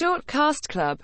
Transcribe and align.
Short 0.00 0.26
Cast 0.26 0.66
Club. 0.70 0.98